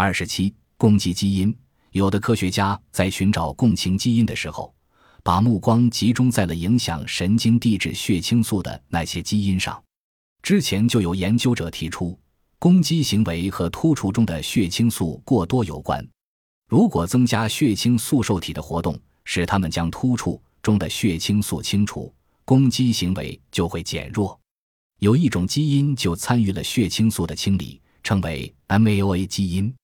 [0.00, 1.52] 二十七，攻击基因。
[1.90, 4.72] 有的科学家在寻找共情基因的时候，
[5.24, 9.82] 把目光集中在了影响神经递质血清素的那些基因上。
[10.40, 12.16] 之前就有研究者提出，
[12.60, 16.06] 攻击行为和突触中的血清素过多有关。
[16.68, 24.38] 如果增加血清素受体的活动，使它们将突触中的血清素清除，攻击行为就会减弱。
[25.00, 29.74] 有一种基因就参与了血清素的清理，称为 MAOA 基因。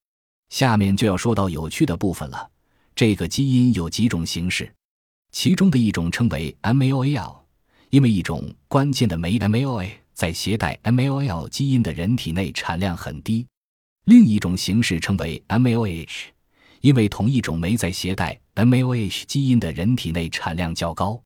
[0.51, 2.51] 下面就要说到有趣的部分了。
[2.95, 4.73] 这个基因有几种形式，
[5.33, 7.37] 其中的一种称为 MAOL，
[7.91, 13.45] 因为一种关键的酶 MAOA 在携带 MAOL 基因的人体内产量很低；
[14.05, 16.27] 另一种形式称为 MAOH，
[16.83, 21.21] 因为同一种酶在携带 MAOH 基因的人体内产量较高。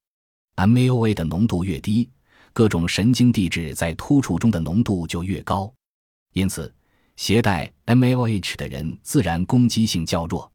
[0.57, 2.09] MAOA 的浓度越低，
[2.55, 5.71] 各种神经递质在突触中的浓度就越高，
[6.33, 6.75] 因此。
[7.19, 10.49] 携带 MLH 的人自然攻击性较弱，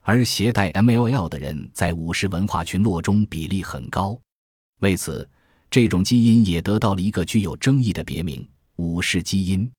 [0.00, 4.20] 而携带 MLL 的人在武士文化群落中比例很高。
[4.80, 5.26] 为此，
[5.70, 9.70] 这种基因也得到了一个具有争议的别名——武士基因。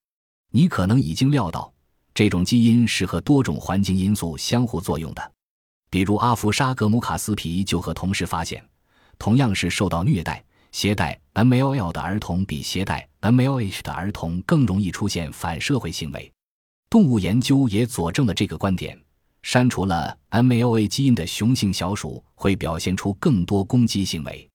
[0.51, 1.71] 你可能已经料到，
[2.13, 5.31] 这种基因是和多种环境因素相互作用的。
[5.89, 8.63] 比如，阿弗沙格姆卡斯皮就和同事发现，
[9.19, 10.41] 同样是受到虐待。
[10.71, 16.31] 携带 MLL 的儿童比携带 MLH 的儿童更容易出现反社会行为。
[16.89, 18.99] 动物研究也佐证了这个观点。
[19.43, 24.47] 删除了 MLA 基因的雄性小鼠会表现出更多攻击行为。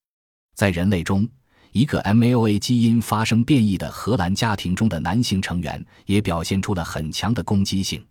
[0.54, 1.28] 在人类中，
[1.72, 8.06] 一个 MLA 基因发生变异的荷兰家庭中的男性成员也表现出了很强的攻击性。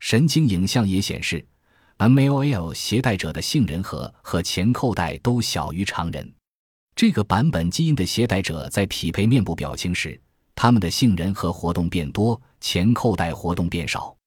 [0.00, 1.46] 神经影像也显示
[1.98, 6.32] ，MAOL 携带者的杏仁核和前扣带都小于常人。
[6.98, 10.20] 这个版本基因的携带者在匹配面部表情时，
[10.56, 14.17] 他们的杏仁核活动变多，前扣带活动变少。